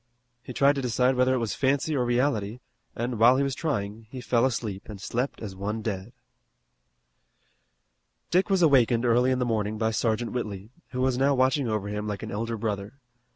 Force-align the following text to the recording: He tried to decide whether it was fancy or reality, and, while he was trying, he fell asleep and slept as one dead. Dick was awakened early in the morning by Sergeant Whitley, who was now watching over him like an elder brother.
He 0.41 0.51
tried 0.51 0.73
to 0.73 0.81
decide 0.81 1.13
whether 1.15 1.35
it 1.35 1.37
was 1.37 1.53
fancy 1.53 1.95
or 1.95 2.03
reality, 2.03 2.59
and, 2.95 3.19
while 3.19 3.37
he 3.37 3.43
was 3.43 3.53
trying, 3.53 4.07
he 4.09 4.19
fell 4.19 4.47
asleep 4.47 4.89
and 4.89 4.99
slept 4.99 5.39
as 5.41 5.55
one 5.55 5.83
dead. 5.83 6.11
Dick 8.31 8.49
was 8.49 8.63
awakened 8.63 9.05
early 9.05 9.29
in 9.29 9.37
the 9.37 9.45
morning 9.45 9.77
by 9.77 9.91
Sergeant 9.91 10.31
Whitley, 10.31 10.71
who 10.89 11.01
was 11.01 11.19
now 11.19 11.35
watching 11.35 11.67
over 11.67 11.87
him 11.87 12.07
like 12.07 12.23
an 12.23 12.31
elder 12.31 12.57
brother. 12.57 12.93